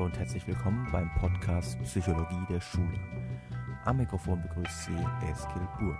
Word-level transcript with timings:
Hallo 0.00 0.06
und 0.06 0.18
herzlich 0.18 0.46
willkommen 0.46 0.88
beim 0.90 1.12
Podcast 1.16 1.78
Psychologie 1.82 2.46
der 2.48 2.62
Schule. 2.62 2.98
Am 3.84 3.98
Mikrofon 3.98 4.40
begrüßt 4.40 4.84
Sie 4.84 4.96
Eskil 5.30 5.68
Burg. 5.78 5.98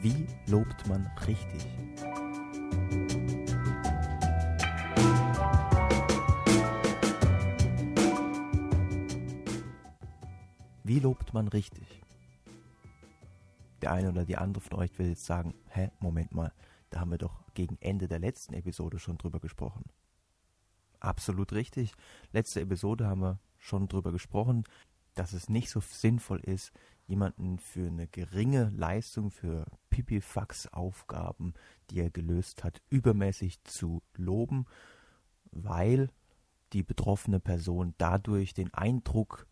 Wie 0.00 0.28
lobt 0.46 0.86
man 0.86 1.10
richtig? 1.26 1.66
Wie 10.84 11.00
lobt 11.00 11.34
man 11.34 11.48
richtig? 11.48 12.00
Der 13.82 13.90
eine 13.90 14.10
oder 14.10 14.24
die 14.24 14.36
andere 14.36 14.62
von 14.62 14.78
euch 14.78 14.96
will 15.00 15.08
jetzt 15.08 15.26
sagen, 15.26 15.52
hä, 15.70 15.90
Moment 15.98 16.32
mal, 16.32 16.52
da 16.90 17.00
haben 17.00 17.10
wir 17.10 17.18
doch 17.18 17.42
gegen 17.54 17.76
Ende 17.80 18.08
der 18.08 18.18
letzten 18.18 18.54
Episode 18.54 18.98
schon 18.98 19.18
drüber 19.18 19.40
gesprochen. 19.40 19.84
Absolut 21.00 21.52
richtig. 21.52 21.92
Letzte 22.32 22.60
Episode 22.60 23.06
haben 23.06 23.20
wir 23.20 23.38
schon 23.58 23.88
drüber 23.88 24.12
gesprochen, 24.12 24.64
dass 25.14 25.32
es 25.32 25.48
nicht 25.48 25.70
so 25.70 25.80
sinnvoll 25.80 26.40
ist, 26.40 26.72
jemanden 27.06 27.58
für 27.58 27.86
eine 27.86 28.06
geringe 28.06 28.70
Leistung, 28.70 29.30
für 29.30 29.66
Pipifax-Aufgaben, 29.90 31.54
die 31.90 32.00
er 32.00 32.10
gelöst 32.10 32.64
hat, 32.64 32.82
übermäßig 32.90 33.62
zu 33.64 34.02
loben, 34.14 34.66
weil 35.50 36.10
die 36.72 36.82
betroffene 36.82 37.40
Person 37.40 37.94
dadurch 37.98 38.54
den 38.54 38.72
Eindruck 38.74 39.46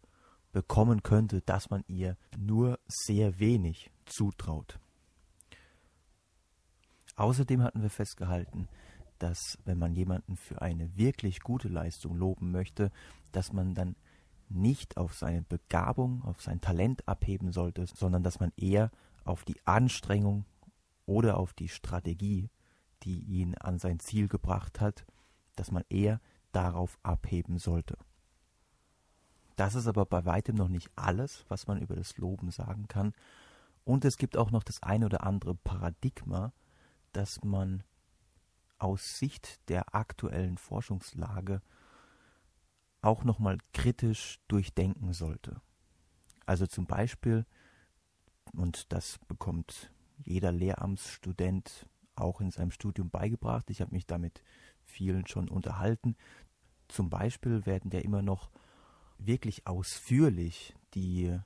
bekommen 0.53 1.03
könnte, 1.03 1.41
dass 1.43 1.71
man 1.71 1.83
ihr 1.87 2.17
nur 2.39 2.79
sehr 2.87 3.39
wenig 3.39 3.91
zutraut. 4.05 4.79
Außerdem 7.17 7.63
hatten 7.63 7.83
wir 7.83 7.91
festgehalten, 7.91 8.69
dass 9.19 9.59
wenn 9.65 9.79
man 9.79 9.95
jemanden 9.95 10.37
für 10.37 10.61
eine 10.61 10.95
wirklich 10.97 11.41
gute 11.41 11.69
Leistung 11.69 12.17
loben 12.17 12.51
möchte, 12.51 12.91
dass 13.33 13.53
man 13.53 13.75
dann 13.75 13.97
nicht 14.49 14.97
auf 14.97 15.15
seine 15.15 15.43
Begabung, 15.43 16.23
auf 16.23 16.41
sein 16.43 16.61
Talent 16.61 17.09
abheben 17.09 17.53
sollte, 17.53 17.87
sondern 17.87 18.23
dass 18.23 18.39
man 18.39 18.53
eher 18.57 18.91
auf 19.25 19.45
die 19.45 19.57
Anstrengung 19.67 20.45
oder 21.07 21.39
auf 21.39 21.53
die 21.53 21.69
Strategie, 21.69 22.51
die 23.03 23.21
ihn 23.21 23.57
an 23.57 23.79
sein 23.79 23.99
Ziel 23.99 24.29
gebracht 24.29 24.81
hat, 24.81 25.05
dass 25.57 25.71
man 25.71 25.85
eher 25.89 26.21
darauf 26.53 26.99
abheben 27.03 27.59
sollte. 27.59 27.97
Das 29.57 29.75
ist 29.75 29.87
aber 29.87 30.05
bei 30.05 30.25
weitem 30.27 30.55
noch 30.55 30.69
nicht 30.69 30.91
alles, 30.97 31.45
was 31.49 31.67
man 31.67 31.81
über 31.81 31.97
das 31.97 32.19
Loben 32.19 32.51
sagen 32.51 32.89
kann. 32.89 33.15
Und 33.85 34.05
es 34.05 34.19
gibt 34.19 34.37
auch 34.37 34.51
noch 34.51 34.63
das 34.63 34.83
eine 34.83 35.07
oder 35.07 35.25
andere 35.25 35.55
Paradigma, 35.55 36.53
dass 37.17 37.43
man 37.43 37.83
aus 38.79 39.19
Sicht 39.19 39.59
der 39.71 39.95
aktuellen 39.95 40.59
Forschungslage 40.59 41.63
auch 43.01 43.25
nochmal 43.25 43.57
kritisch 43.73 44.39
durchdenken 44.49 45.15
sollte. 45.15 45.63
Also 46.45 46.67
zum 46.67 46.87
Beispiel, 46.87 47.47
und 48.53 48.93
das 48.93 49.19
bekommt 49.29 49.91
jeder 50.25 50.53
Lehramtsstudent 50.53 51.89
auch 52.17 52.43
in 52.43 52.51
seinem 52.51 52.71
Studium 52.71 53.09
beigebracht, 53.09 53.71
ich 53.71 53.81
habe 53.81 53.95
mich 53.95 54.07
damit 54.07 54.43
vielen 54.85 55.27
schon 55.27 55.49
unterhalten, 55.49 56.17
zum 56.89 57.09
Beispiel 57.09 57.65
werden 57.65 57.91
ja 57.93 58.01
immer 58.01 58.21
noch 58.21 58.51
wirklich 59.17 59.67
ausführlich 59.67 60.75
die 60.93 61.39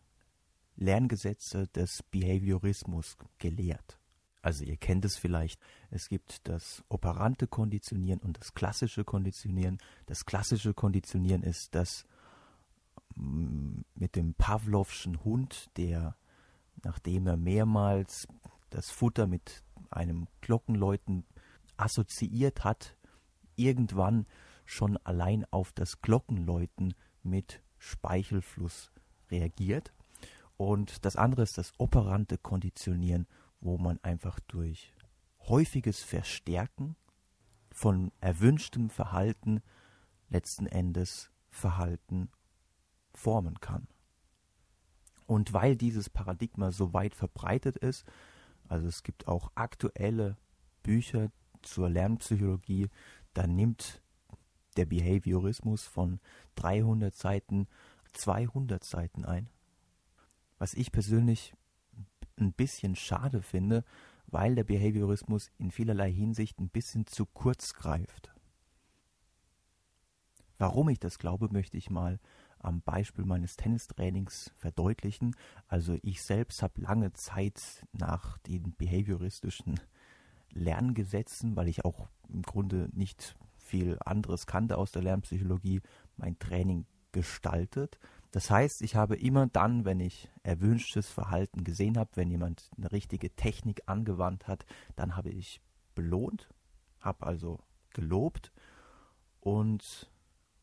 Lerngesetze 0.74 1.68
des 1.68 2.02
Behaviorismus 2.02 3.16
gelehrt. 3.38 3.99
Also 4.42 4.64
ihr 4.64 4.76
kennt 4.76 5.04
es 5.04 5.18
vielleicht, 5.18 5.60
es 5.90 6.08
gibt 6.08 6.48
das 6.48 6.82
operante 6.88 7.46
Konditionieren 7.46 8.20
und 8.20 8.38
das 8.38 8.54
klassische 8.54 9.04
Konditionieren. 9.04 9.78
Das 10.06 10.24
klassische 10.24 10.72
Konditionieren 10.72 11.42
ist 11.42 11.74
das 11.74 12.06
mm, 13.16 13.80
mit 13.94 14.16
dem 14.16 14.34
Pavlovschen 14.34 15.22
Hund, 15.24 15.68
der 15.76 16.16
nachdem 16.82 17.26
er 17.26 17.36
mehrmals 17.36 18.26
das 18.70 18.90
Futter 18.90 19.26
mit 19.26 19.62
einem 19.90 20.26
Glockenläuten 20.40 21.26
assoziiert 21.76 22.64
hat, 22.64 22.96
irgendwann 23.56 24.26
schon 24.64 24.96
allein 24.98 25.44
auf 25.50 25.72
das 25.72 26.00
Glockenläuten 26.00 26.94
mit 27.22 27.62
Speichelfluss 27.78 28.92
reagiert. 29.30 29.92
Und 30.56 31.04
das 31.04 31.16
andere 31.16 31.42
ist 31.42 31.58
das 31.58 31.72
operante 31.78 32.38
Konditionieren, 32.38 33.26
wo 33.60 33.78
man 33.78 33.98
einfach 34.02 34.40
durch 34.40 34.92
häufiges 35.40 36.02
Verstärken 36.02 36.96
von 37.70 38.12
erwünschtem 38.20 38.90
Verhalten 38.90 39.62
letzten 40.28 40.66
Endes 40.66 41.30
Verhalten 41.50 42.30
formen 43.14 43.60
kann. 43.60 43.88
Und 45.26 45.52
weil 45.52 45.76
dieses 45.76 46.10
Paradigma 46.10 46.72
so 46.72 46.92
weit 46.92 47.14
verbreitet 47.14 47.76
ist, 47.76 48.04
also 48.68 48.86
es 48.86 49.02
gibt 49.02 49.28
auch 49.28 49.50
aktuelle 49.54 50.36
Bücher 50.82 51.30
zur 51.62 51.88
Lernpsychologie, 51.88 52.88
da 53.34 53.46
nimmt 53.46 54.02
der 54.76 54.86
Behaviorismus 54.86 55.86
von 55.86 56.20
300 56.56 57.14
Seiten 57.14 57.66
200 58.12 58.82
Seiten 58.84 59.24
ein. 59.24 59.48
Was 60.58 60.74
ich 60.74 60.92
persönlich 60.92 61.54
ein 62.40 62.52
bisschen 62.52 62.96
schade 62.96 63.42
finde, 63.42 63.84
weil 64.26 64.54
der 64.54 64.64
Behaviorismus 64.64 65.50
in 65.58 65.70
vielerlei 65.70 66.12
Hinsicht 66.12 66.58
ein 66.60 66.68
bisschen 66.68 67.06
zu 67.06 67.26
kurz 67.26 67.74
greift. 67.74 68.32
Warum 70.58 70.88
ich 70.88 70.98
das 70.98 71.18
glaube, 71.18 71.48
möchte 71.50 71.76
ich 71.76 71.90
mal 71.90 72.20
am 72.58 72.82
Beispiel 72.82 73.24
meines 73.24 73.56
Tennistrainings 73.56 74.52
verdeutlichen. 74.56 75.34
Also 75.66 75.96
ich 76.02 76.22
selbst 76.22 76.62
habe 76.62 76.80
lange 76.80 77.12
Zeit 77.14 77.86
nach 77.92 78.38
den 78.38 78.74
behavioristischen 78.76 79.80
Lerngesetzen, 80.52 81.56
weil 81.56 81.68
ich 81.68 81.84
auch 81.84 82.08
im 82.28 82.42
Grunde 82.42 82.90
nicht 82.92 83.36
viel 83.56 83.98
anderes 84.04 84.46
kannte 84.46 84.78
aus 84.78 84.92
der 84.92 85.02
Lernpsychologie, 85.02 85.80
mein 86.16 86.38
Training 86.38 86.86
gestaltet. 87.12 87.98
Das 88.30 88.50
heißt, 88.50 88.82
ich 88.82 88.94
habe 88.94 89.16
immer 89.16 89.46
dann, 89.48 89.84
wenn 89.84 89.98
ich 89.98 90.28
erwünschtes 90.42 91.08
Verhalten 91.08 91.64
gesehen 91.64 91.98
habe, 91.98 92.10
wenn 92.14 92.30
jemand 92.30 92.70
eine 92.76 92.92
richtige 92.92 93.34
Technik 93.34 93.82
angewandt 93.86 94.46
hat, 94.46 94.66
dann 94.94 95.16
habe 95.16 95.30
ich 95.30 95.60
belohnt, 95.94 96.48
habe 97.00 97.26
also 97.26 97.58
gelobt 97.92 98.52
und 99.40 100.10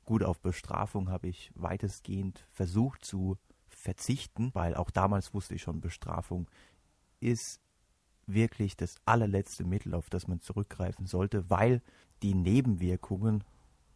gut 0.06 0.24
auf 0.24 0.40
Bestrafung 0.40 1.10
habe 1.10 1.28
ich 1.28 1.52
weitestgehend 1.56 2.48
versucht 2.52 3.04
zu 3.04 3.38
verzichten, 3.68 4.52
weil 4.54 4.76
auch 4.76 4.90
damals 4.90 5.34
wusste 5.34 5.56
ich 5.56 5.62
schon, 5.62 5.82
Bestrafung 5.82 6.50
ist 7.20 7.60
wirklich 8.26 8.78
das 8.78 8.96
allerletzte 9.06 9.66
Mittel, 9.66 9.94
auf 9.94 10.10
das 10.10 10.28
man 10.28 10.40
zurückgreifen 10.40 11.06
sollte, 11.06 11.50
weil 11.50 11.82
die 12.22 12.34
Nebenwirkungen 12.34 13.44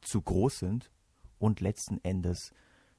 zu 0.02 0.22
groß 0.22 0.60
sind 0.60 0.92
und 1.40 1.62
letzten 1.62 2.04
Endes, 2.04 2.54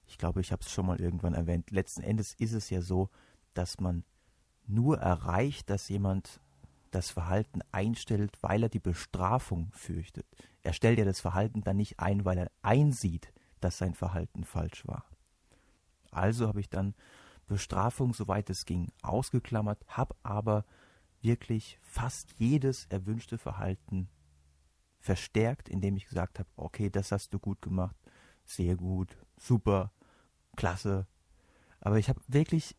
ich 0.06 0.18
glaube, 0.18 0.40
ich 0.40 0.52
habe 0.52 0.62
es 0.62 0.70
schon 0.70 0.86
mal 0.86 1.00
irgendwann 1.00 1.34
erwähnt, 1.34 1.70
letzten 1.70 2.02
Endes 2.02 2.34
ist 2.34 2.52
es 2.52 2.70
ja 2.70 2.82
so, 2.82 3.10
dass 3.54 3.80
man 3.80 4.04
nur 4.66 4.98
erreicht, 4.98 5.70
dass 5.70 5.88
jemand 5.88 6.40
das 6.90 7.10
Verhalten 7.10 7.60
einstellt, 7.72 8.36
weil 8.42 8.64
er 8.64 8.68
die 8.68 8.78
Bestrafung 8.78 9.70
fürchtet. 9.72 10.26
Er 10.62 10.72
stellt 10.72 10.98
ja 10.98 11.04
das 11.04 11.20
Verhalten 11.20 11.62
dann 11.62 11.76
nicht 11.76 11.98
ein, 11.98 12.24
weil 12.24 12.38
er 12.38 12.50
einsieht, 12.60 13.32
dass 13.60 13.78
sein 13.78 13.94
Verhalten 13.94 14.44
falsch 14.44 14.86
war. 14.86 15.04
Also 16.10 16.46
habe 16.46 16.60
ich 16.60 16.69
dann 16.69 16.94
Bestrafung, 17.46 18.14
soweit 18.14 18.50
es 18.50 18.66
ging, 18.66 18.93
ausgeklammert, 19.02 19.84
habe 19.88 20.14
aber 20.22 20.64
wirklich 21.22 21.78
fast 21.81 22.32
jedes 22.38 22.87
erwünschte 22.87 23.38
Verhalten 23.38 24.08
verstärkt, 24.98 25.69
indem 25.69 25.96
ich 25.96 26.06
gesagt 26.06 26.38
habe, 26.38 26.48
okay, 26.56 26.90
das 26.90 27.12
hast 27.12 27.32
du 27.34 27.38
gut 27.38 27.62
gemacht, 27.62 27.96
sehr 28.44 28.76
gut, 28.76 29.16
super, 29.43 29.93
klasse. 30.56 31.06
Aber 31.81 31.99
ich 31.99 32.09
habe 32.09 32.21
wirklich 32.29 32.77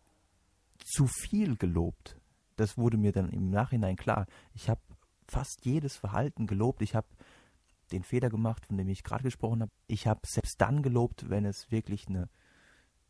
zu 0.84 1.08
viel 1.08 1.56
gelobt. 1.58 2.20
Das 2.56 2.78
wurde 2.78 2.98
mir 2.98 3.12
dann 3.12 3.30
im 3.30 3.50
Nachhinein 3.50 3.96
klar. 3.96 4.28
Ich 4.54 4.70
habe 4.70 4.82
fast 5.28 5.66
jedes 5.66 5.98
Verhalten 5.98 6.48
gelobt. 6.48 6.82
Ich 6.82 6.96
habe 6.96 7.08
den 7.92 8.04
Fehler 8.04 8.30
gemacht, 8.30 8.66
von 8.66 8.78
dem 8.78 8.90
ich 8.90 9.04
gerade 9.04 9.24
gesprochen 9.24 9.62
habe. 9.62 9.72
Ich 9.88 10.08
habe 10.08 10.22
selbst 10.26 10.60
dann 10.60 10.82
gelobt, 10.82 11.30
wenn 11.30 11.46
es 11.46 11.72
wirklich 11.72 12.08
eine 12.08 12.30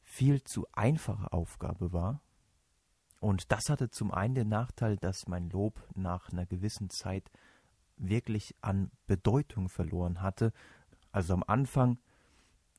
viel 0.01 0.43
zu 0.43 0.67
einfache 0.73 1.31
Aufgabe 1.31 1.93
war. 1.93 2.21
Und 3.19 3.51
das 3.51 3.69
hatte 3.69 3.89
zum 3.89 4.11
einen 4.11 4.35
den 4.35 4.49
Nachteil, 4.49 4.97
dass 4.97 5.27
mein 5.27 5.49
Lob 5.49 5.81
nach 5.95 6.29
einer 6.31 6.45
gewissen 6.45 6.89
Zeit 6.89 7.31
wirklich 7.95 8.55
an 8.61 8.91
Bedeutung 9.07 9.69
verloren 9.69 10.21
hatte. 10.21 10.51
Also 11.11 11.33
am 11.33 11.43
Anfang 11.47 11.99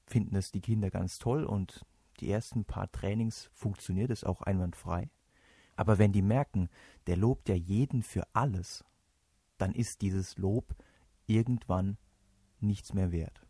finden 0.07 0.37
es 0.37 0.53
die 0.53 0.61
Kinder 0.61 0.91
ganz 0.91 1.19
toll 1.19 1.45
und 1.45 1.85
die 2.21 2.31
ersten 2.31 2.65
paar 2.65 2.91
Trainings 2.93 3.51
funktioniert 3.53 4.11
es 4.11 4.25
auch 4.25 4.43
einwandfrei. 4.43 5.11
Aber 5.77 5.99
wenn 5.99 6.13
die 6.13 6.23
merken, 6.23 6.69
der 7.07 7.17
lobt 7.17 7.49
ja 7.49 7.55
jeden 7.55 8.03
für 8.03 8.27
alles, 8.33 8.85
dann 9.59 9.73
ist 9.73 10.03
dieses 10.03 10.37
Lob 10.39 10.75
irgendwann 11.27 11.97
nichts 12.61 12.93
mehr 12.93 13.13
wert. 13.13 13.45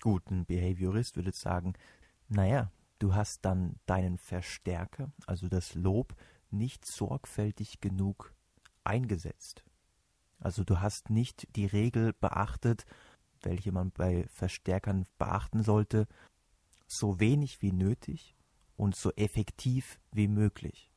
Gut, 0.00 0.30
ein 0.30 0.46
Behaviorist 0.46 1.16
würde 1.16 1.32
sagen, 1.32 1.74
naja, 2.28 2.70
du 2.98 3.14
hast 3.14 3.44
dann 3.44 3.76
deinen 3.86 4.18
Verstärker, 4.18 5.12
also 5.26 5.48
das 5.48 5.74
Lob, 5.74 6.14
nicht 6.50 6.86
sorgfältig 6.86 7.80
genug 7.80 8.34
eingesetzt. 8.84 9.64
Also 10.38 10.64
du 10.64 10.80
hast 10.80 11.10
nicht 11.10 11.54
die 11.56 11.66
Regel 11.66 12.12
beachtet, 12.14 12.86
welche 13.42 13.72
man 13.72 13.90
bei 13.90 14.26
Verstärkern 14.28 15.06
beachten 15.18 15.62
sollte, 15.62 16.06
so 16.86 17.20
wenig 17.20 17.62
wie 17.62 17.72
nötig 17.72 18.36
und 18.76 18.96
so 18.96 19.12
effektiv 19.12 20.00
wie 20.12 20.28
möglich. 20.28 20.90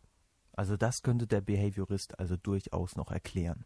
Also 0.53 0.77
das 0.77 1.01
könnte 1.01 1.27
der 1.27 1.41
Behaviorist 1.41 2.19
also 2.19 2.37
durchaus 2.37 2.95
noch 2.95 3.11
erklären. 3.11 3.65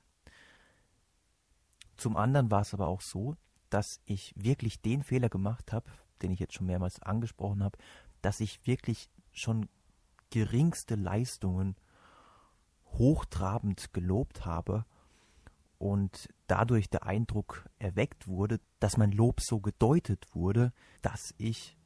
Zum 1.98 2.16
anderen 2.16 2.52
war 2.52 2.62
es 2.62 2.74
aber 2.74 2.88
auch 2.88 3.02
so, 3.02 3.36
dass 3.70 4.02
ich 4.06 4.34
wirklich 4.38 4.82
den 4.82 5.04
Fehler 5.04 5.30
gemacht 5.30 5.74
habe, 5.74 5.90
den 6.22 6.32
ich 6.32 6.40
jetzt 6.40 6.54
schon 6.54 6.68
mehrmals 6.68 7.02
angesprochen 7.02 7.64
habe, 7.64 7.78
dass 8.22 8.40
ich 8.40 8.66
wirklich 8.66 9.10
schon 9.32 9.68
geringste 10.30 10.96
Leistungen 10.96 11.76
hochtrabend 12.86 13.94
gelobt 13.94 14.46
habe 14.46 14.86
und 15.78 16.30
dadurch 16.48 16.90
der 16.90 17.06
Eindruck 17.06 17.70
erweckt 17.80 18.28
wurde, 18.28 18.60
dass 18.80 18.98
mein 18.98 19.12
Lob 19.12 19.42
so 19.42 19.60
gedeutet 19.60 20.26
wurde, 20.34 20.74
dass 21.02 21.34
ich 21.38 21.78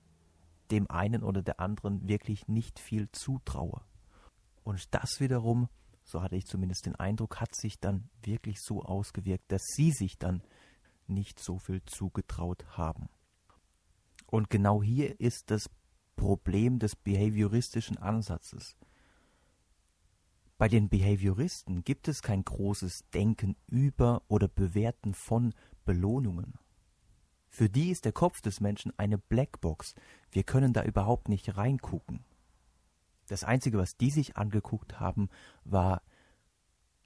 dem 0.71 0.89
einen 0.89 1.23
oder 1.23 1.41
der 1.41 1.59
anderen 1.59 2.07
wirklich 2.07 2.47
nicht 2.47 2.79
viel 2.79 3.11
zutraue. 3.11 3.81
Und 4.63 4.93
das 4.93 5.19
wiederum, 5.19 5.67
so 6.03 6.21
hatte 6.21 6.35
ich 6.35 6.45
zumindest 6.45 6.85
den 6.85 6.95
Eindruck, 6.95 7.41
hat 7.41 7.55
sich 7.55 7.79
dann 7.79 8.09
wirklich 8.23 8.61
so 8.61 8.81
ausgewirkt, 8.83 9.51
dass 9.51 9.61
sie 9.75 9.91
sich 9.91 10.17
dann 10.17 10.41
nicht 11.07 11.39
so 11.39 11.57
viel 11.57 11.83
zugetraut 11.85 12.65
haben. 12.77 13.09
Und 14.27 14.49
genau 14.49 14.81
hier 14.81 15.19
ist 15.19 15.51
das 15.51 15.69
Problem 16.15 16.79
des 16.79 16.95
behavioristischen 16.95 17.97
Ansatzes. 17.97 18.77
Bei 20.61 20.67
den 20.67 20.89
Behavioristen 20.89 21.83
gibt 21.83 22.07
es 22.07 22.21
kein 22.21 22.45
großes 22.45 23.09
Denken 23.09 23.55
über 23.65 24.21
oder 24.27 24.47
Bewerten 24.47 25.15
von 25.15 25.55
Belohnungen. 25.85 26.53
Für 27.49 27.67
die 27.67 27.89
ist 27.89 28.05
der 28.05 28.11
Kopf 28.11 28.41
des 28.41 28.59
Menschen 28.61 28.93
eine 28.95 29.17
Blackbox. 29.17 29.95
Wir 30.29 30.43
können 30.43 30.71
da 30.71 30.83
überhaupt 30.83 31.29
nicht 31.29 31.57
reingucken. 31.57 32.23
Das 33.27 33.43
Einzige, 33.43 33.79
was 33.79 33.97
die 33.97 34.11
sich 34.11 34.37
angeguckt 34.37 34.99
haben, 34.99 35.29
war, 35.63 36.03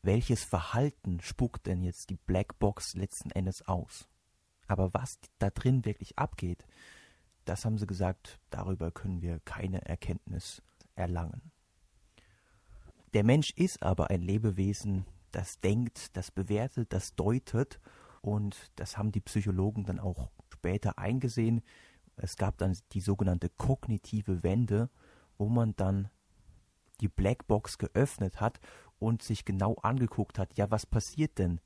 welches 0.02 0.44
Verhalten 0.44 1.22
spuckt 1.22 1.66
denn 1.66 1.82
jetzt 1.82 2.10
die 2.10 2.18
Blackbox 2.18 2.96
letzten 2.96 3.32
Endes 3.32 3.62
aus. 3.62 4.10
Aber 4.68 4.94
was 4.94 5.18
da 5.40 5.50
drin 5.50 5.86
wirklich 5.86 6.20
abgeht, 6.20 6.66
das 7.46 7.64
haben 7.64 7.78
sie 7.78 7.88
gesagt, 7.88 8.38
darüber 8.50 8.92
können 8.92 9.22
wir 9.22 9.40
keine 9.46 9.82
Erkenntnis 9.86 10.62
erlangen. 10.96 11.54
Der 13.16 13.24
Mensch 13.24 13.52
ist 13.52 13.82
aber 13.82 14.10
ein 14.10 14.22
Lebewesen, 14.22 15.06
das 15.32 15.62
denkt, 15.62 16.18
das 16.18 16.32
bewertet, 16.32 16.92
das 16.92 17.16
deutet 17.16 17.80
und 18.20 18.74
das 18.76 18.98
haben 18.98 19.14
die 19.14 19.22
Psychologen 19.22 19.86
dann 19.86 20.02
auch 20.02 20.32
später 20.50 21.00
eingesehen. 21.00 21.62
Es 22.18 22.36
gab 22.36 22.58
dann 22.58 22.78
die 22.92 23.00
sogenannte 23.00 23.48
kognitive 23.48 24.44
Wende, 24.44 24.90
wo 25.38 25.48
man 25.48 25.78
dann 25.78 26.10
die 27.00 27.08
Blackbox 27.08 27.78
geöffnet 27.78 28.42
hat 28.42 28.60
und 29.00 29.22
sich 29.22 29.46
genau 29.46 29.76
angeguckt 29.76 30.38
hat, 30.38 30.58
ja, 30.58 30.70
was 30.70 30.86
passiert 30.86 31.38
denn 31.38 31.62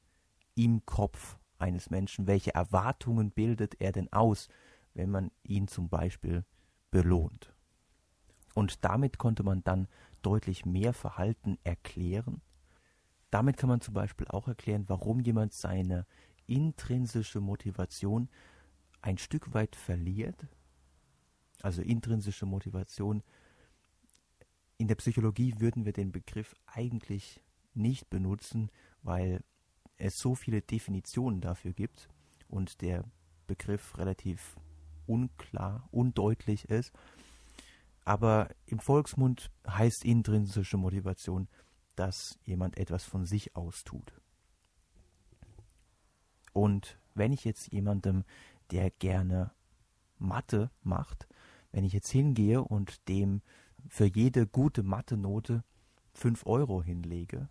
im 0.53 0.85
Kopf 0.85 1.39
eines 1.57 1.89
Menschen? 1.89 2.27
Welche 2.27 2.53
Erwartungen 2.53 3.31
bildet 3.31 3.81
er 3.81 3.91
denn 3.91 4.13
aus, 4.13 4.49
wenn 4.93 5.09
man 5.09 5.31
ihn 5.41 5.67
zum 5.67 5.89
Beispiel 5.89 6.45
belohnt? 6.91 7.55
Und 8.53 8.83
damit 8.85 9.17
konnte 9.17 9.41
man 9.43 9.63
dann 9.63 9.87
deutlich 10.21 10.65
mehr 10.65 10.93
Verhalten 10.93 11.57
erklären. 11.63 12.41
Damit 13.29 13.57
kann 13.57 13.69
man 13.69 13.81
zum 13.81 13.93
Beispiel 13.93 14.27
auch 14.27 14.47
erklären, 14.47 14.85
warum 14.87 15.19
jemand 15.19 15.53
seine 15.53 16.05
intrinsische 16.47 17.41
Motivation 17.41 18.29
ein 19.01 19.17
Stück 19.17 19.53
weit 19.53 19.75
verliert. 19.75 20.47
Also 21.61 21.81
intrinsische 21.81 22.45
Motivation. 22.45 23.23
In 24.77 24.87
der 24.87 24.95
Psychologie 24.95 25.55
würden 25.59 25.85
wir 25.85 25.93
den 25.93 26.11
Begriff 26.11 26.55
eigentlich 26.65 27.43
nicht 27.73 28.09
benutzen, 28.09 28.71
weil 29.03 29.43
es 29.97 30.17
so 30.19 30.35
viele 30.35 30.61
Definitionen 30.61 31.41
dafür 31.41 31.73
gibt 31.73 32.09
und 32.47 32.81
der 32.81 33.03
Begriff 33.45 33.97
relativ 33.97 34.55
unklar, 35.05 35.87
undeutlich 35.91 36.69
ist. 36.69 36.93
Aber 38.09 38.49
im 38.65 38.79
Volksmund 38.79 39.51
heißt 39.67 40.03
intrinsische 40.03 40.77
Motivation, 40.77 41.47
dass 41.95 42.39
jemand 42.43 42.75
etwas 42.79 43.03
von 43.03 43.27
sich 43.27 43.55
aus 43.55 43.83
tut. 43.83 44.19
Und 46.51 46.97
wenn 47.13 47.33
ich 47.33 47.45
jetzt 47.45 47.71
jemandem, 47.71 48.23
der 48.71 48.89
gerne 48.89 49.51
Mathe 50.17 50.71
macht, 50.81 51.27
wenn 51.71 51.83
ich 51.83 51.93
jetzt 51.93 52.09
hingehe 52.09 52.63
und 52.63 53.07
dem 53.07 53.43
für 53.87 54.05
jede 54.05 54.47
gute 54.47 54.81
Mathe-Note 54.81 55.63
5 56.13 56.47
Euro 56.47 56.81
hinlege, 56.81 57.47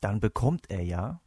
dann 0.00 0.18
bekommt 0.18 0.70
er 0.70 0.82
ja 0.82 1.20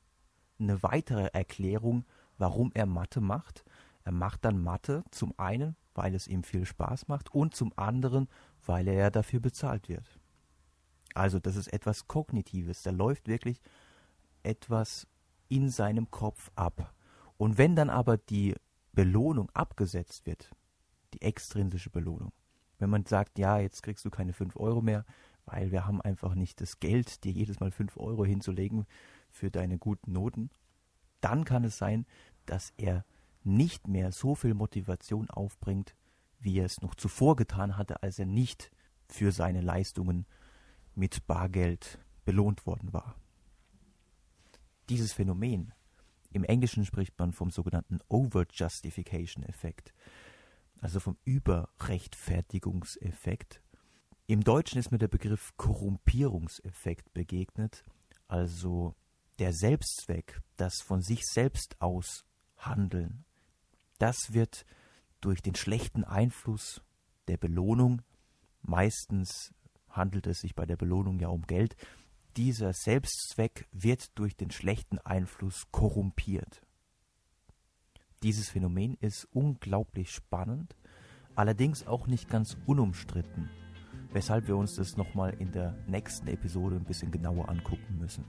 eine 0.58 0.82
weitere 0.82 1.28
Erklärung, 1.34 2.06
warum 2.40 2.72
er 2.74 2.88
Mathe 2.88 3.22
macht. 3.22 3.64
Er 4.04 4.14
macht 4.14 4.46
dann 4.46 4.64
Mathe 4.64 5.04
zum 5.12 5.38
einen, 5.38 5.76
weil 6.00 6.16
es 6.16 6.30
ihm 6.30 6.44
viel 6.44 6.66
Spaß 6.66 7.10
macht 7.10 7.36
und 7.36 7.54
zum 7.54 7.74
anderen, 7.76 8.30
weil 8.66 8.88
er 8.88 8.94
ja 8.94 9.10
dafür 9.10 9.42
bezahlt 9.42 9.90
wird. 9.90 10.18
Also 11.14 11.40
das 11.40 11.58
ist 11.58 11.74
etwas 11.74 12.08
Kognitives, 12.08 12.84
da 12.84 12.92
läuft 12.92 13.28
wirklich 13.28 13.60
etwas 14.42 15.08
in 15.50 15.70
seinem 15.70 16.10
Kopf 16.10 16.52
ab. 16.56 16.94
Und 17.38 17.58
wenn 17.58 17.76
dann 17.76 17.90
aber 17.90 18.16
die 18.16 18.56
Belohnung 18.94 19.50
abgesetzt 19.54 20.26
wird, 20.26 20.52
die 21.14 21.22
extrinsische 21.22 21.90
Belohnung, 21.90 22.32
wenn 22.78 22.90
man 22.90 23.06
sagt, 23.06 23.38
ja, 23.38 23.60
jetzt 23.60 23.84
kriegst 23.84 24.06
du 24.06 24.10
keine 24.10 24.32
5 24.32 24.56
Euro 24.56 24.82
mehr, 24.82 25.04
weil 25.46 25.72
wir 25.74 25.86
haben 25.86 26.02
einfach 26.02 26.34
nicht 26.34 26.62
das 26.62 26.80
Geld, 26.80 27.26
dir 27.26 27.34
jedes 27.34 27.60
Mal 27.60 27.72
5 27.72 27.98
Euro 27.98 28.24
hinzulegen 28.24 28.86
für 29.30 29.52
deine 29.52 29.78
guten 29.78 30.14
Noten, 30.14 30.50
dann 31.20 31.44
kann 31.44 31.66
es 31.66 31.78
sein, 31.78 32.06
dass 32.46 32.72
er 32.78 33.04
nicht 33.44 33.88
mehr 33.88 34.12
so 34.12 34.36
viel 34.36 34.54
Motivation 34.54 35.30
aufbringt, 35.30 35.96
wie 36.40 36.60
er 36.60 36.66
es 36.66 36.82
noch 36.82 36.96
zuvor 36.96 37.36
getan 37.36 37.78
hatte, 37.78 38.04
als 38.04 38.20
er 38.20 38.26
nicht 38.26 38.72
für 39.08 39.32
seine 39.32 39.62
Leistungen 39.62 40.26
mit 40.96 41.26
Bargeld 41.28 42.00
belohnt 42.26 42.66
worden 42.66 42.92
war. 42.94 43.16
Dieses 44.90 45.14
Phänomen, 45.14 45.74
im 46.32 46.44
Englischen 46.44 46.86
spricht 46.86 47.18
man 47.18 47.34
vom 47.34 47.50
sogenannten 47.52 48.00
Over-Justification-Effekt, 48.08 49.94
also 50.80 51.00
vom 51.00 51.18
Überrechtfertigungseffekt. 51.26 53.62
Im 54.28 54.44
Deutschen 54.44 54.78
ist 54.80 54.92
mir 54.92 55.00
der 55.00 55.08
Begriff 55.08 55.54
Korrumpierungseffekt 55.58 57.12
begegnet, 57.14 57.84
also 58.28 58.94
der 59.40 59.54
Selbstzweck, 59.54 60.40
das 60.56 60.82
von 60.82 61.02
sich 61.02 61.26
selbst 61.26 61.82
aus 61.82 62.26
Handeln, 62.58 63.26
das 64.00 64.34
wird 64.34 64.66
durch 65.22 65.42
den 65.42 65.56
schlechten 65.56 66.04
Einfluss 66.04 66.82
der 67.28 67.38
Belohnung, 67.38 68.02
meistens 68.62 69.54
handelt 69.90 70.28
es 70.28 70.40
sich 70.40 70.56
bei 70.56 70.66
der 70.66 70.78
Belohnung 70.78 71.20
ja 71.20 71.28
um 71.28 71.44
Geld, 71.44 71.76
dieser 72.38 72.74
Selbstzweck 72.74 73.68
wird 73.72 74.18
durch 74.18 74.36
den 74.36 74.52
schlechten 74.52 74.98
Einfluss 75.00 75.68
korrumpiert. 75.72 76.62
Dieses 78.24 78.50
Phänomen 78.50 78.96
ist 79.00 79.28
unglaublich 79.32 80.12
spannend, 80.12 80.76
allerdings 81.36 81.88
auch 81.88 82.08
nicht 82.08 82.30
ganz 82.30 82.58
unumstritten, 82.66 83.50
weshalb 84.12 84.48
wir 84.48 84.58
uns 84.58 84.76
das 84.76 84.98
nochmal 84.98 85.34
in 85.40 85.52
der 85.52 85.72
nächsten 85.88 86.28
Episode 86.28 86.76
ein 86.76 86.86
bisschen 86.86 87.12
genauer 87.12 87.50
angucken 87.50 87.98
müssen. 87.98 88.26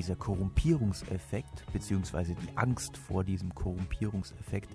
Dieser 0.00 0.16
Korrumpierungseffekt 0.16 1.70
bzw. 1.74 2.34
die 2.34 2.56
Angst 2.56 2.96
vor 2.96 3.22
diesem 3.22 3.54
Korrumpierungseffekt 3.54 4.74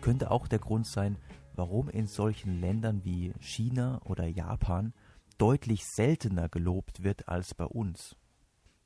könnte 0.00 0.32
auch 0.32 0.48
der 0.48 0.58
Grund 0.58 0.84
sein, 0.84 1.16
warum 1.54 1.88
in 1.88 2.08
solchen 2.08 2.60
Ländern 2.60 3.04
wie 3.04 3.32
China 3.38 4.00
oder 4.04 4.26
Japan 4.26 4.92
deutlich 5.38 5.84
seltener 5.86 6.48
gelobt 6.48 7.04
wird 7.04 7.28
als 7.28 7.54
bei 7.54 7.66
uns. 7.66 8.16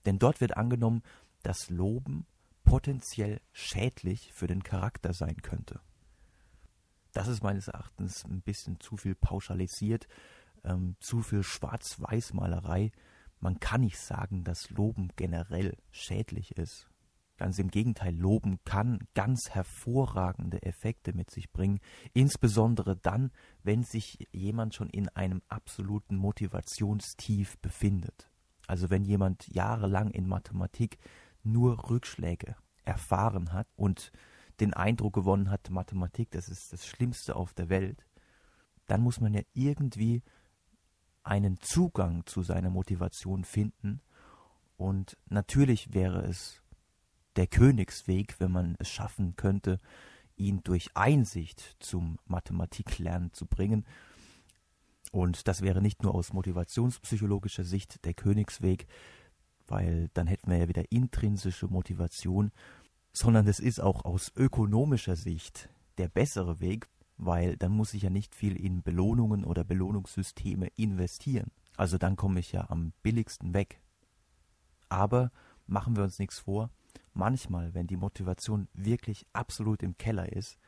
Denn 0.05 0.19
dort 0.19 0.43
wird 0.43 0.59
angenommen, 0.59 1.03
dass 1.43 1.71
Loben 1.71 2.27
potenziell 2.65 3.41
schädlich 3.53 4.31
für 4.35 4.47
den 4.47 4.63
Charakter 4.63 5.15
sein 5.15 5.41
könnte. 5.41 5.81
Das 7.15 7.29
ist 7.29 7.43
meines 7.43 7.69
Erachtens 7.69 8.27
ein 8.27 8.43
bisschen 8.43 8.79
zu 8.79 8.99
viel 8.99 9.15
pauschalisiert, 9.15 10.07
ähm, 10.65 10.97
zu 11.01 11.23
viel 11.23 11.43
Schwarz-Weiß-Malerei. 11.43 12.93
Man 13.41 13.61
kann 13.61 13.83
nicht 13.83 13.99
sagen, 13.99 14.45
dass 14.45 14.71
Loben 14.71 15.11
generell 15.17 15.77
schädlich 15.91 16.57
ist. 16.57 16.89
Ganz 17.37 17.61
im 17.61 17.71
Gegenteil, 17.71 18.17
Loben 18.17 18.59
kann 18.65 19.07
ganz 19.15 19.51
hervorragende 19.51 20.61
Effekte 20.65 21.13
mit 21.13 21.31
sich 21.31 21.53
bringen, 21.53 21.79
insbesondere 22.13 22.97
dann, 22.97 23.31
wenn 23.63 23.85
sich 23.85 24.27
jemand 24.33 24.75
schon 24.75 24.91
in 24.91 25.09
einem 25.11 25.43
absoluten 25.49 26.17
Motivationstief 26.17 27.57
befindet. 27.59 28.29
Also 28.67 28.91
wenn 28.91 29.05
jemand 29.05 29.47
jahrelang 29.55 30.11
in 30.11 30.27
Mathematik 30.27 30.99
nur 31.45 31.89
Rückschläge 31.89 32.57
erfahren 32.85 33.53
hat 33.53 33.69
und 33.77 34.11
den 34.59 34.75
Eindruck 34.75 35.15
gewonnen 35.15 35.49
hat, 35.49 35.71
Mathematik, 35.71 36.33
das 36.33 36.49
ist 36.49 36.73
das 36.73 36.87
Schlimmste 36.87 37.37
auf 37.37 37.55
der 37.55 37.69
Welt, 37.69 38.05
dann 38.87 39.01
muss 39.01 39.21
man 39.21 39.33
ja 39.33 39.43
irgendwie 39.53 40.23
einen 41.29 41.61
Zugang 41.61 42.25
zu 42.27 42.43
seiner 42.43 42.71
Motivation 42.71 43.45
finden. 43.45 44.01
Und 44.77 45.17
natürlich 45.29 45.93
wäre 45.93 46.23
es 46.23 46.63
der 47.37 47.47
Königsweg, 47.47 48.41
wenn 48.41 48.51
man 48.51 48.77
es 48.79 48.89
schaffen 48.89 49.37
könnte, 49.37 49.79
ihn 50.37 50.63
durch 50.65 50.91
Einsicht 50.95 51.77
zum 51.81 52.19
Mathematiklernen 52.27 53.33
zu 53.33 53.47
bringen. 53.47 53.85
Und 55.13 55.49
das 55.49 55.63
wäre 55.63 55.83
nicht 55.83 56.03
nur 56.03 56.15
aus 56.15 56.33
motivationspsychologischer 56.33 57.65
Sicht 57.65 58.05
der 58.05 58.15
Königsweg, 58.15 58.87
weil 59.67 60.09
dann 60.15 60.27
hätten 60.27 60.51
wir 60.51 60.59
ja 60.59 60.69
wieder 60.69 60.91
intrinsische 60.91 61.67
Motivation, 61.67 62.53
sondern 63.13 63.47
es 63.49 63.59
ist 63.59 63.81
auch 63.81 64.05
aus 64.05 64.33
ökonomischer 64.37 65.17
Sicht 65.17 65.69
der 65.99 66.09
bessere 66.09 66.61
Weg, 66.61 66.89
weil 67.19 67.57
dann 67.57 67.73
muss 67.73 67.95
ich 67.95 68.03
ja 68.03 68.11
nicht 68.11 68.35
viel 68.35 68.57
in 68.57 68.83
Belohnungen 68.83 69.45
oder 69.45 69.65
Belohnungssysteme 69.65 70.69
investieren. 70.77 71.51
Also 71.77 71.99
dann 71.99 72.17
komme 72.17 72.41
ich 72.41 72.53
ja 72.53 72.71
am 72.71 72.93
billigsten 73.03 73.55
weg. 73.55 73.81
Aber 74.89 75.31
machen 75.67 75.97
wir 75.97 76.05
uns 76.05 76.19
nichts 76.19 76.39
vor, 76.39 76.71
manchmal, 77.13 77.75
wenn 77.75 77.87
die 77.87 77.97
Motivation 77.97 78.69
wirklich 78.73 79.27
absolut 79.33 79.83
im 79.83 79.99
Keller 79.99 80.33
ist, 80.33 80.59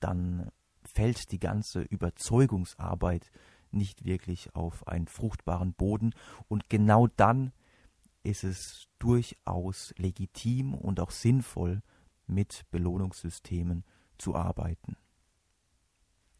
dann 0.00 0.50
fällt 0.84 1.32
die 1.32 1.40
ganze 1.40 1.82
Überzeugungsarbeit 1.82 3.30
nicht 3.72 4.04
wirklich 4.04 4.54
auf 4.54 4.86
einen 4.86 5.08
fruchtbaren 5.08 5.74
Boden 5.74 6.14
und 6.48 6.70
genau 6.70 7.08
dann 7.08 7.52
ist 8.22 8.44
es 8.44 8.88
durchaus 8.98 9.92
legitim 9.98 10.74
und 10.74 11.00
auch 11.00 11.10
sinnvoll, 11.10 11.82
mit 12.26 12.64
Belohnungssystemen 12.70 13.84
zu 14.18 14.34
arbeiten. 14.34 14.96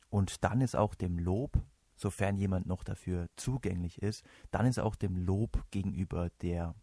Und 0.08 0.44
dann 0.44 0.60
ist 0.60 0.76
auch 0.76 0.94
dem 0.94 1.18
Lob, 1.18 1.62
sofern 1.96 2.36
jemand 2.36 2.66
noch 2.66 2.84
dafür 2.84 3.28
zugänglich 3.36 4.02
ist, 4.02 4.24
dann 4.50 4.66
ist 4.66 4.78
auch 4.78 4.94
dem 4.94 5.16
Lob 5.16 5.64
gegenüber 5.70 6.30
der 6.42 6.74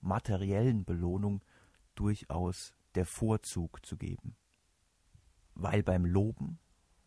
materiellen 0.00 0.84
Belohnung 0.84 1.42
durchaus 1.94 2.74
der 2.94 3.06
Vorzug 3.06 3.84
zu 3.84 3.96
geben. 3.96 4.36
Weil 5.54 5.82
beim 5.82 6.04
Loben, 6.04 6.58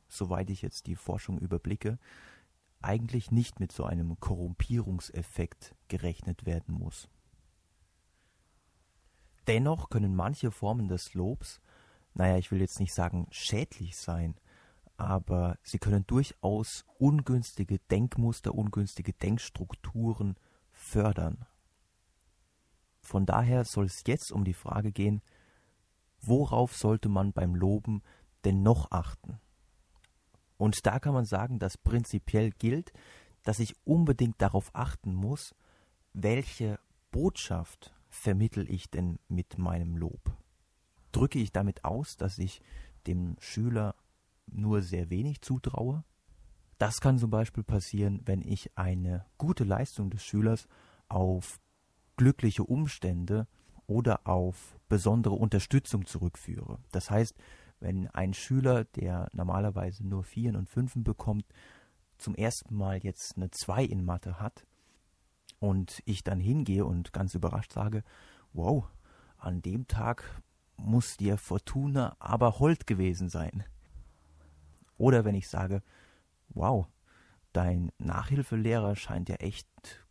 soweit 0.07 0.49
ich 0.49 0.61
jetzt 0.61 0.87
die 0.87 0.95
Forschung 0.95 1.39
überblicke, 1.39 1.97
eigentlich 2.81 3.31
nicht 3.31 3.59
mit 3.59 3.71
so 3.71 3.83
einem 3.83 4.19
Korrumpierungseffekt 4.19 5.75
gerechnet 5.87 6.45
werden 6.45 6.75
muss. 6.75 7.09
Dennoch 9.47 9.89
können 9.89 10.15
manche 10.15 10.51
Formen 10.51 10.87
des 10.87 11.13
Lobs, 11.13 11.61
naja, 12.13 12.37
ich 12.37 12.51
will 12.51 12.59
jetzt 12.59 12.79
nicht 12.79 12.93
sagen 12.93 13.27
schädlich 13.31 13.95
sein, 13.95 14.35
aber 14.97 15.57
sie 15.61 15.79
können 15.79 16.05
durchaus 16.07 16.83
ungünstige 16.97 17.79
Denkmuster, 17.91 18.53
ungünstige 18.53 19.13
Denkstrukturen 19.13 20.35
fördern. 20.71 21.45
Von 23.01 23.25
daher 23.25 23.63
soll 23.63 23.85
es 23.85 24.03
jetzt 24.05 24.31
um 24.31 24.43
die 24.43 24.53
Frage 24.53 24.91
gehen, 24.91 25.21
worauf 26.19 26.75
sollte 26.75 27.09
man 27.09 27.31
beim 27.31 27.55
Loben 27.55 28.01
denn 28.43 28.63
noch 28.63 28.91
achten? 28.91 29.39
Und 30.57 30.85
da 30.85 30.99
kann 30.99 31.13
man 31.13 31.25
sagen, 31.25 31.59
dass 31.59 31.77
prinzipiell 31.77 32.51
gilt, 32.51 32.91
dass 33.43 33.59
ich 33.59 33.75
unbedingt 33.85 34.41
darauf 34.41 34.71
achten 34.73 35.13
muss, 35.13 35.55
welche 36.13 36.79
Botschaft 37.11 37.93
vermittel 38.09 38.69
ich 38.69 38.89
denn 38.89 39.19
mit 39.27 39.57
meinem 39.57 39.95
Lob? 39.95 40.35
Drücke 41.11 41.39
ich 41.39 41.51
damit 41.51 41.85
aus, 41.85 42.17
dass 42.17 42.39
ich 42.39 42.61
dem 43.05 43.35
Schüler 43.39 43.95
nur 44.47 44.81
sehr 44.81 45.09
wenig 45.09 45.41
zutraue? 45.41 46.03
Das 46.77 47.01
kann 47.01 47.17
zum 47.17 47.29
Beispiel 47.29 47.63
passieren, 47.63 48.21
wenn 48.25 48.41
ich 48.41 48.77
eine 48.77 49.25
gute 49.37 49.63
Leistung 49.63 50.09
des 50.09 50.23
Schülers 50.23 50.67
auf 51.07 51.59
glückliche 52.17 52.63
Umstände 52.63 53.47
oder 53.87 54.27
auf 54.27 54.77
besondere 54.89 55.35
Unterstützung 55.35 56.05
zurückführe. 56.05 56.79
Das 56.91 57.09
heißt, 57.09 57.35
wenn 57.79 58.07
ein 58.07 58.33
Schüler, 58.33 58.85
der 58.85 59.29
normalerweise 59.33 60.05
nur 60.05 60.23
Vieren 60.23 60.55
und 60.55 60.69
Fünfen 60.69 61.03
bekommt, 61.03 61.45
zum 62.17 62.35
ersten 62.35 62.75
Mal 62.75 62.97
jetzt 63.03 63.37
eine 63.37 63.51
Zwei 63.51 63.83
in 63.83 64.03
Mathe 64.03 64.39
hat 64.39 64.65
und 65.59 66.01
ich 66.05 66.23
dann 66.23 66.39
hingehe 66.39 66.85
und 66.85 67.13
ganz 67.13 67.35
überrascht 67.35 67.73
sage, 67.73 68.03
wow, 68.53 68.85
an 69.37 69.61
dem 69.61 69.87
Tag 69.87 70.41
muss 70.77 71.17
dir 71.17 71.37
Fortuna 71.37 72.15
aber 72.19 72.59
hold 72.59 72.87
gewesen 72.87 73.29
sein. 73.29 73.63
Oder 74.97 75.25
wenn 75.25 75.35
ich 75.35 75.47
sage, 75.47 75.81
wow, 76.49 76.87
dein 77.53 77.91
Nachhilfelehrer 77.97 78.95
scheint 78.95 79.29
ja 79.29 79.35
echt 79.35 79.67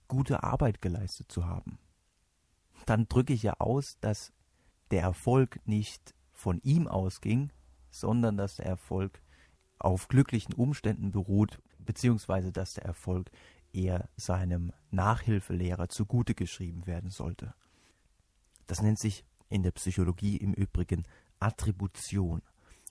gute 0.08 0.42
Arbeit 0.42 0.80
geleistet 0.80 1.30
zu 1.30 1.46
haben 1.46 1.78
dann 2.86 3.08
drücke 3.08 3.34
ich 3.34 3.42
ja 3.42 3.54
aus, 3.58 3.98
dass 4.00 4.32
der 4.90 5.02
Erfolg 5.02 5.60
nicht 5.66 6.14
von 6.32 6.60
ihm 6.62 6.86
ausging, 6.86 7.50
sondern 7.90 8.36
dass 8.36 8.56
der 8.56 8.66
Erfolg 8.66 9.20
auf 9.78 10.08
glücklichen 10.08 10.54
Umständen 10.54 11.10
beruht, 11.10 11.60
beziehungsweise 11.78 12.52
dass 12.52 12.74
der 12.74 12.84
Erfolg 12.84 13.30
eher 13.72 14.08
seinem 14.16 14.72
Nachhilfelehrer 14.90 15.88
zugute 15.88 16.34
geschrieben 16.34 16.86
werden 16.86 17.10
sollte. 17.10 17.54
Das 18.66 18.80
nennt 18.80 18.98
sich 18.98 19.24
in 19.48 19.62
der 19.62 19.72
Psychologie 19.72 20.36
im 20.36 20.54
Übrigen 20.54 21.04
Attribution. 21.40 22.42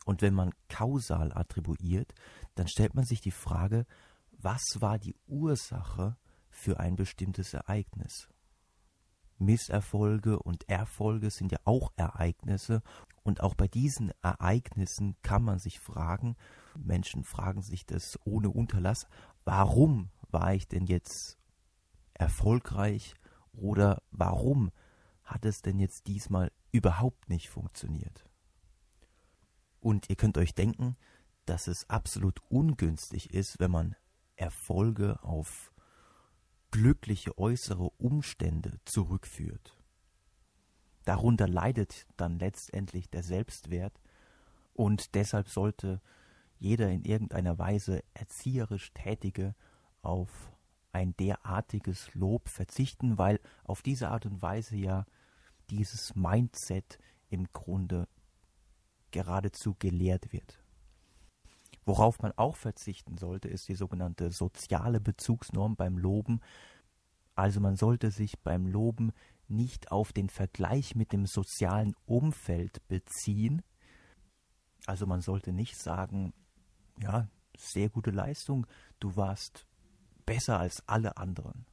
Und 0.06 0.22
wenn 0.22 0.34
man 0.34 0.54
kausal 0.70 1.34
attribuiert, 1.34 2.14
dann 2.54 2.68
stellt 2.68 2.94
man 2.94 3.04
sich 3.04 3.20
die 3.20 3.32
Frage, 3.32 3.86
was 4.32 4.64
war 4.80 5.00
die 5.00 5.16
Ursache 5.28 6.16
für 6.50 6.80
ein 6.80 6.96
bestimmtes 6.96 7.54
Ereignis? 7.54 8.30
Misserfolge 9.38 10.40
und 10.40 10.70
Erfolge 10.70 11.30
sind 11.30 11.52
ja 11.52 11.60
auch 11.66 11.92
Ereignisse. 11.98 12.82
Und 13.24 13.42
auch 13.42 13.56
bei 13.56 13.68
diesen 13.68 14.12
Ereignissen 14.22 15.16
kann 15.24 15.44
man 15.44 15.60
sich 15.60 15.80
fragen, 15.80 16.36
Menschen 16.78 17.24
fragen 17.24 17.62
sich 17.62 17.86
das 17.86 18.20
ohne 18.24 18.50
Unterlass, 18.50 19.08
warum 19.44 20.12
war 20.30 20.54
ich 20.54 20.68
denn 20.68 20.86
jetzt 20.86 21.38
erfolgreich 22.14 23.16
oder 23.54 24.02
warum 24.12 24.72
hat 25.24 25.46
es 25.46 25.62
denn 25.62 25.80
jetzt 25.80 26.08
diesmal 26.08 26.52
überhaupt 26.72 27.30
nicht 27.30 27.50
funktioniert? 27.50 28.26
Und 29.86 30.10
ihr 30.10 30.16
könnt 30.16 30.40
euch 30.40 30.56
denken, 30.56 30.98
dass 31.46 31.68
es 31.68 31.88
absolut 31.92 32.42
ungünstig 32.50 33.32
ist, 33.32 33.60
wenn 33.60 33.70
man 33.70 33.96
Erfolge 34.36 35.22
auf 35.22 35.72
glückliche 36.72 37.38
äußere 37.38 37.92
Umstände 38.00 38.80
zurückführt. 38.86 39.78
Darunter 41.04 41.48
leidet 41.48 42.08
dann 42.18 42.40
letztendlich 42.40 43.12
der 43.12 43.22
Selbstwert 43.22 44.02
und 44.74 45.14
deshalb 45.14 45.50
sollte 45.50 46.02
jeder 46.58 46.90
in 46.90 47.06
irgendeiner 47.06 47.60
Weise 47.60 48.04
erzieherisch 48.16 48.92
Tätige 48.96 49.54
auf 50.02 50.52
ein 50.94 51.16
derartiges 51.18 52.12
Lob 52.16 52.50
verzichten, 52.50 53.20
weil 53.20 53.40
auf 53.64 53.84
diese 53.84 54.10
Art 54.10 54.26
und 54.26 54.42
Weise 54.42 54.78
ja 54.78 55.06
dieses 55.70 56.16
Mindset 56.16 56.98
im 57.30 57.46
Grunde 57.54 58.08
geradezu 59.16 59.78
gelehrt 59.80 60.34
wird. 60.34 60.62
Worauf 61.86 62.22
man 62.22 62.34
auch 62.36 62.58
verzichten 62.58 63.18
sollte, 63.18 63.48
ist 63.48 63.70
die 63.70 63.76
sogenannte 63.76 64.30
soziale 64.32 65.00
Bezugsnorm 65.00 65.78
beim 65.78 65.98
Loben. 65.98 66.42
Also 67.34 67.62
man 67.62 67.78
sollte 67.78 68.12
sich 68.12 68.38
beim 68.40 68.68
Loben 68.68 69.14
nicht 69.48 69.90
auf 69.90 70.12
den 70.12 70.28
Vergleich 70.28 70.96
mit 70.96 71.14
dem 71.14 71.26
sozialen 71.28 71.96
Umfeld 72.06 72.86
beziehen. 72.90 73.62
Also 74.86 75.08
man 75.08 75.22
sollte 75.22 75.54
nicht 75.54 75.78
sagen, 75.78 76.34
ja, 77.00 77.30
sehr 77.56 77.90
gute 77.90 78.12
Leistung, 78.12 78.68
du 79.00 79.16
warst 79.16 79.66
besser 80.26 80.60
als 80.60 80.86
alle 80.90 81.16
anderen. 81.16 81.66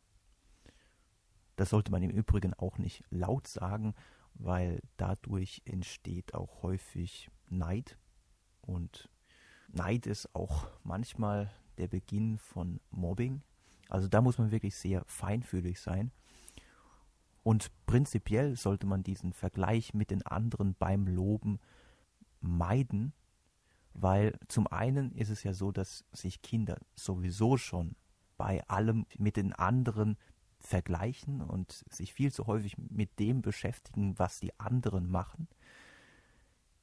Das 1.57 1.71
sollte 1.71 1.91
man 1.91 2.03
im 2.05 2.11
Übrigen 2.11 2.55
auch 2.55 2.79
nicht 2.79 3.03
laut 3.11 3.49
sagen, 3.49 3.95
weil 4.35 4.81
dadurch 4.97 5.63
entsteht 5.65 6.35
auch 6.35 6.63
häufig 6.63 7.31
Neid 7.49 7.99
und 8.61 9.09
Neid 9.69 10.07
ist 10.07 10.35
auch 10.35 10.67
manchmal 10.85 11.51
der 11.79 11.89
Beginn 11.89 12.39
von 12.39 12.81
Mobbing. 12.91 13.43
Also 13.89 14.09
da 14.09 14.21
muss 14.21 14.39
man 14.39 14.51
wirklich 14.51 14.77
sehr 14.77 15.03
feinfühlig 15.07 15.81
sein. 15.81 16.13
Und 17.43 17.73
prinzipiell 17.87 18.57
sollte 18.57 18.87
man 18.87 19.03
diesen 19.03 19.33
Vergleich 19.33 19.95
mit 19.95 20.11
den 20.11 20.25
anderen 20.25 20.75
beim 20.75 21.07
Loben 21.07 21.59
meiden, 22.41 23.13
weil 23.95 24.39
zum 24.49 24.67
einen 24.67 25.13
ist 25.13 25.31
es 25.31 25.43
ja 25.43 25.53
so, 25.53 25.73
dass 25.73 26.05
sich 26.13 26.43
Kinder 26.43 26.79
sowieso 26.95 27.57
schon 27.57 27.97
bei 28.37 28.67
allem 28.69 29.07
mit 29.19 29.37
den 29.37 29.53
anderen 29.53 30.17
vergleichen 30.63 31.43
und 31.43 31.85
sich 31.91 32.13
viel 32.13 32.33
zu 32.33 32.47
häufig 32.47 32.77
mit 32.79 33.19
dem 33.19 33.43
beschäftigen, 33.43 34.19
was 34.19 34.39
die 34.39 34.59
anderen 34.59 35.11
machen. 35.11 35.49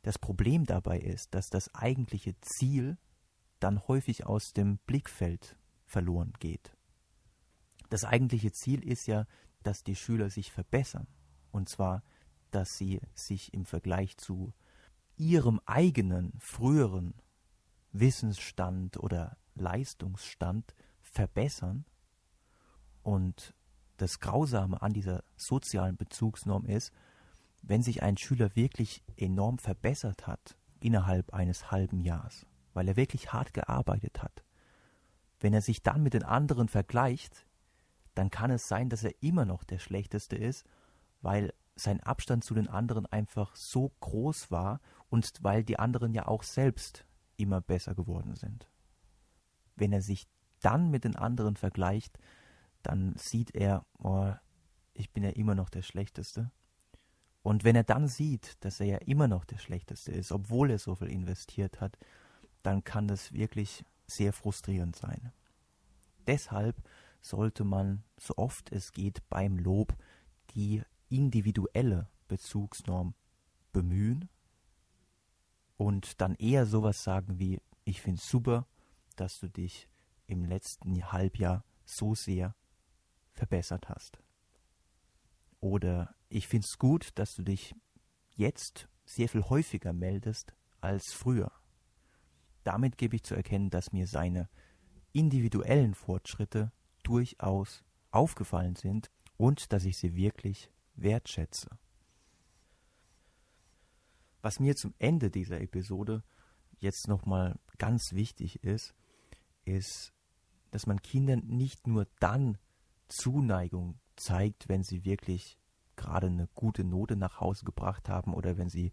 Das 0.02 0.18
Problem 0.18 0.66
dabei 0.66 1.00
ist, 1.00 1.34
dass 1.34 1.50
das 1.50 1.74
eigentliche 1.76 2.40
Ziel 2.42 2.98
dann 3.60 3.88
häufig 3.88 4.26
aus 4.26 4.54
dem 4.54 4.78
Blickfeld 4.86 5.58
verloren 5.86 6.34
geht. 6.40 6.76
Das 7.90 8.06
eigentliche 8.06 8.52
Ziel 8.52 8.84
ist 8.88 9.08
ja, 9.08 9.26
dass 9.64 9.84
die 9.84 9.96
Schüler 9.96 10.30
sich 10.30 10.52
verbessern. 10.52 11.08
Und 11.52 11.70
zwar, 11.70 12.04
dass 12.52 12.78
sie 12.78 13.02
sich 13.14 13.54
im 13.54 13.66
Vergleich 13.66 14.18
zu 14.18 14.54
ihrem 15.18 15.60
eigenen 15.66 16.34
früheren 16.40 17.14
Wissensstand 17.92 18.98
oder 18.98 19.38
Leistungsstand 19.56 20.76
verbessern. 21.02 21.86
Und 23.02 23.54
das 24.02 24.20
Grausame 24.20 24.82
an 24.82 24.94
dieser 24.94 25.24
sozialen 25.36 25.98
Bezugsnorm 25.98 26.66
ist, 26.66 26.92
wenn 27.62 27.84
sich 27.84 28.02
ein 28.04 28.18
Schüler 28.18 28.56
wirklich 28.56 29.04
enorm 29.18 29.58
verbessert 29.58 30.28
hat 30.28 30.58
innerhalb 30.80 31.34
eines 31.34 31.72
halben 31.72 32.02
Jahres, 32.02 32.46
weil 32.74 32.88
er 32.88 32.96
wirklich 32.96 33.34
hart 33.34 33.54
gearbeitet 33.54 34.24
hat, 34.24 34.44
wenn 35.40 35.54
er 35.54 35.62
sich 35.62 35.84
dann 35.84 36.04
mit 36.04 36.14
den 36.14 36.24
anderen 36.24 36.68
vergleicht, 36.68 37.46
dann 38.16 38.30
kann 38.30 38.52
es 38.52 38.68
sein, 38.68 38.90
dass 38.90 39.04
er 39.04 39.14
immer 39.22 39.46
noch 39.46 39.64
der 39.64 39.80
Schlechteste 39.80 40.36
ist, 40.36 40.66
weil 41.22 41.54
sein 41.76 42.02
Abstand 42.02 42.44
zu 42.44 42.54
den 42.54 42.68
anderen 42.68 43.06
einfach 43.06 43.56
so 43.56 43.92
groß 44.02 44.52
war 44.52 44.82
und 45.10 45.34
weil 45.42 45.64
die 45.64 45.80
anderen 45.80 46.14
ja 46.14 46.28
auch 46.28 46.44
selbst 46.44 47.06
immer 47.38 47.62
besser 47.62 47.96
geworden 47.96 48.36
sind. 48.36 48.70
Wenn 49.76 49.94
er 49.94 50.02
sich 50.02 50.28
dann 50.60 50.92
mit 50.92 51.06
den 51.06 51.16
anderen 51.16 51.56
vergleicht, 51.56 52.20
dann 52.84 53.16
sieht 53.18 53.56
er, 53.56 53.86
oh, 53.98 54.32
ich 54.94 55.12
bin 55.12 55.24
ja 55.24 55.30
immer 55.32 55.56
noch 55.56 55.70
der 55.70 55.82
Schlechteste. 55.82 56.52
Und 57.42 57.64
wenn 57.64 57.76
er 57.76 57.84
dann 57.84 58.08
sieht, 58.08 58.58
dass 58.64 58.80
er 58.80 58.86
ja 58.86 58.98
immer 58.98 59.28
noch 59.28 59.46
der 59.46 59.58
Schlechteste 59.58 60.12
ist, 60.12 60.32
obwohl 60.32 60.72
er 60.72 60.80
so 60.80 60.96
viel 60.96 61.10
investiert 61.10 61.80
hat, 61.80 61.98
dann 62.64 62.84
kann 62.84 63.08
das 63.08 63.32
wirklich 63.32 63.86
sehr 64.08 64.34
frustrierend 64.34 64.96
sein. 64.96 65.32
Deshalb 66.28 66.76
sollte 67.22 67.64
man, 67.64 68.04
so 68.18 68.34
oft 68.38 68.72
es 68.72 68.92
geht, 68.92 69.28
beim 69.30 69.58
Lob 69.58 69.96
die 70.52 70.82
individuelle 71.10 72.10
Bezugsnorm 72.28 73.14
bemühen 73.72 74.30
und 75.78 76.22
dann 76.22 76.36
eher 76.36 76.66
sowas 76.66 77.04
sagen 77.04 77.40
wie, 77.40 77.62
ich 77.84 78.02
finde 78.02 78.20
es 78.20 78.30
super, 78.30 78.68
dass 79.16 79.40
du 79.40 79.50
dich 79.50 79.90
im 80.28 80.46
letzten 80.46 81.12
Halbjahr 81.12 81.64
so 81.86 82.16
sehr 82.16 82.56
verbessert 83.40 83.88
hast. 83.88 84.20
Oder 85.62 86.14
ich 86.28 86.48
finde 86.48 86.66
es 86.70 86.78
gut, 86.78 87.12
dass 87.16 87.36
du 87.36 87.44
dich 87.44 87.74
jetzt 88.36 88.90
sehr 89.06 89.30
viel 89.30 89.44
häufiger 89.44 89.94
meldest 89.94 90.54
als 90.82 91.14
früher. 91.14 91.52
Damit 92.64 92.98
gebe 92.98 93.16
ich 93.16 93.24
zu 93.24 93.36
erkennen, 93.36 93.70
dass 93.70 93.94
mir 93.94 94.08
seine 94.08 94.50
individuellen 95.14 95.96
Fortschritte 95.96 96.72
durchaus 97.04 97.84
aufgefallen 98.12 98.76
sind 98.76 99.10
und 99.38 99.72
dass 99.72 99.86
ich 99.86 99.98
sie 99.98 100.16
wirklich 100.16 100.70
wertschätze. 100.96 101.70
Was 104.42 104.60
mir 104.60 104.76
zum 104.76 104.94
Ende 105.00 105.32
dieser 105.32 105.62
Episode 105.62 106.24
jetzt 106.78 107.08
nochmal 107.08 107.58
ganz 107.78 108.14
wichtig 108.14 108.64
ist, 108.64 108.94
ist, 109.64 110.14
dass 110.72 110.88
man 110.88 111.02
Kindern 111.02 111.48
nicht 111.48 111.88
nur 111.88 112.06
dann 112.20 112.58
Zuneigung 113.10 114.00
zeigt, 114.16 114.70
wenn 114.70 114.84
sie 114.84 115.06
wirklich 115.06 115.58
gerade 115.96 116.28
eine 116.28 116.48
gute 116.56 116.84
Note 116.84 117.16
nach 117.16 117.40
Hause 117.42 117.66
gebracht 117.66 118.08
haben 118.10 118.34
oder 118.34 118.58
wenn 118.58 118.70
sie 118.70 118.92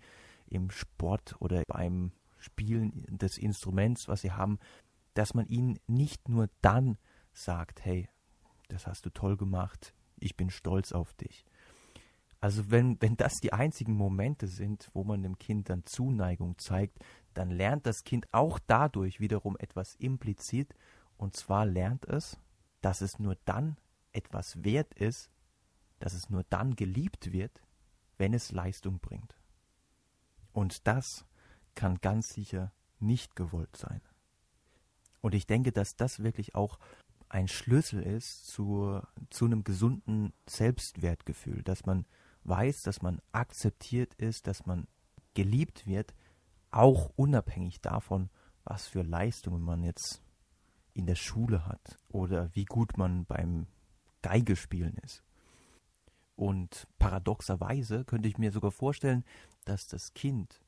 im 0.49 0.71
Sport 0.71 1.37
oder 1.41 1.63
beim 1.67 2.13
Spielen 2.39 3.05
des 3.09 3.39
Instruments, 3.39 4.09
was 4.09 4.21
sie 4.21 4.33
haben, 4.33 4.59
dass 5.15 5.35
man 5.35 5.47
ihnen 5.47 5.79
nicht 5.87 6.29
nur 6.29 6.49
dann 6.61 6.99
sagt, 7.33 7.85
hey, 7.85 8.09
das 8.69 8.87
hast 8.87 9.07
du 9.07 9.11
toll 9.11 9.37
gemacht, 9.37 9.95
ich 10.19 10.37
bin 10.37 10.51
stolz 10.51 10.93
auf 10.93 11.15
dich. 11.15 11.45
Also 12.41 12.71
wenn, 12.71 13.01
wenn 13.01 13.17
das 13.17 13.35
die 13.35 13.53
einzigen 13.53 13.95
Momente 13.95 14.47
sind, 14.47 14.91
wo 14.93 15.05
man 15.05 15.23
dem 15.23 15.39
Kind 15.39 15.71
dann 15.71 15.87
Zuneigung 15.87 16.59
zeigt, 16.59 16.99
dann 17.35 17.51
lernt 17.51 17.87
das 17.87 18.05
Kind 18.05 18.27
auch 18.33 18.59
dadurch 18.67 19.21
wiederum 19.21 19.57
etwas 19.59 19.95
implizit, 19.97 20.75
und 21.17 21.35
zwar 21.35 21.65
lernt 21.65 22.05
es, 22.05 22.39
dass 22.83 23.01
es 23.01 23.19
nur 23.19 23.37
dann 23.47 23.77
etwas 24.17 24.65
wert 24.65 24.95
ist, 24.95 25.31
dass 25.99 26.15
es 26.15 26.31
nur 26.31 26.45
dann 26.45 26.77
geliebt 26.77 27.33
wird, 27.33 27.63
wenn 28.19 28.35
es 28.35 28.53
Leistung 28.53 28.99
bringt. 28.99 29.37
Und 30.53 30.87
das 30.87 31.27
kann 31.75 31.99
ganz 32.01 32.29
sicher 32.29 32.73
nicht 32.99 33.37
gewollt 33.37 33.77
sein. 33.77 34.01
Und 35.21 35.35
ich 35.35 35.47
denke, 35.47 35.73
dass 35.73 35.97
das 35.97 36.23
wirklich 36.23 36.55
auch 36.55 36.79
ein 37.29 37.49
Schlüssel 37.49 38.03
ist 38.03 38.47
zu, 38.47 39.01
zu 39.31 39.45
einem 39.45 39.65
gesunden 39.65 40.33
Selbstwertgefühl, 40.49 41.63
dass 41.63 41.85
man 41.85 42.07
weiß, 42.45 42.83
dass 42.83 43.03
man 43.03 43.21
akzeptiert 43.33 44.15
ist, 44.15 44.47
dass 44.47 44.67
man 44.67 44.87
geliebt 45.35 45.87
wird, 45.87 46.15
auch 46.71 47.11
unabhängig 47.17 47.81
davon, 47.81 48.31
was 48.65 48.87
für 48.87 49.03
Leistungen 49.03 49.63
man 49.63 49.83
jetzt 49.83 50.23
in 50.95 51.07
der 51.07 51.15
Schule 51.15 51.67
hat 51.67 51.99
oder 52.09 52.55
wie 52.55 52.65
gut 52.65 52.97
man 52.97 53.27
beim 53.27 53.67
Geigespielen 54.27 54.97
ist. 55.05 55.23
Und 56.35 56.89
paradoxerweise 56.99 58.05
könnte 58.05 58.29
ich 58.29 58.39
mir 58.39 58.51
sogar 58.51 58.73
vorstellen, 58.73 59.25
dass 59.65 59.87
das 59.87 60.15
Kind, 60.15 60.61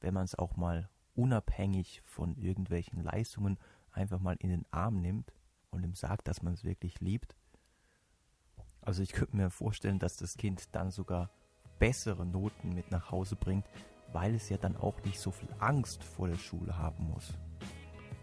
wenn 0.00 0.14
man 0.14 0.24
es 0.24 0.36
auch 0.36 0.56
mal 0.56 0.88
unabhängig 1.14 2.00
von 2.04 2.36
irgendwelchen 2.36 3.02
Leistungen 3.02 3.58
einfach 3.90 4.20
mal 4.20 4.36
in 4.38 4.50
den 4.50 4.64
Arm 4.70 5.00
nimmt, 5.00 5.32
und 5.72 5.82
ihm 5.82 5.94
sagt, 5.94 6.28
dass 6.28 6.42
man 6.42 6.52
es 6.52 6.64
wirklich 6.64 7.00
liebt. 7.00 7.34
Also 8.82 9.02
ich 9.02 9.12
könnte 9.12 9.36
mir 9.36 9.50
vorstellen, 9.50 9.98
dass 9.98 10.16
das 10.16 10.36
Kind 10.36 10.68
dann 10.72 10.90
sogar 10.90 11.30
bessere 11.78 12.26
Noten 12.26 12.74
mit 12.74 12.90
nach 12.90 13.10
Hause 13.10 13.36
bringt, 13.36 13.66
weil 14.12 14.34
es 14.34 14.48
ja 14.48 14.58
dann 14.58 14.76
auch 14.76 15.02
nicht 15.04 15.18
so 15.18 15.30
viel 15.30 15.48
Angst 15.58 16.04
vor 16.04 16.28
der 16.28 16.36
Schule 16.36 16.76
haben 16.76 17.08
muss. 17.08 17.32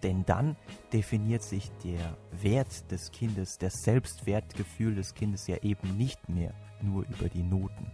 Denn 0.04 0.26
dann 0.26 0.56
definiert 0.94 1.44
sich 1.44 1.72
der 1.84 2.18
Wert 2.42 2.90
des 2.92 3.12
Kindes, 3.12 3.58
das 3.58 3.84
Selbstwertgefühl 3.84 4.96
des 4.96 5.14
Kindes 5.14 5.48
ja 5.48 5.58
eben 5.58 5.98
nicht 5.98 6.30
mehr 6.30 6.54
nur 6.82 7.06
über 7.10 7.28
die 7.30 7.44
Noten. 7.44 7.92